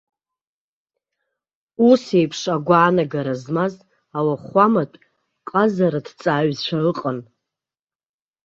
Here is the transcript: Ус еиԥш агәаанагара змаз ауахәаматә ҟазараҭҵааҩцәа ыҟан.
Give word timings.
Ус 1.89 2.03
еиԥш 2.19 2.41
агәаанагара 2.55 3.35
змаз 3.41 3.73
ауахәаматә 4.17 4.97
ҟазараҭҵааҩцәа 5.49 6.77
ыҟан. 6.91 7.19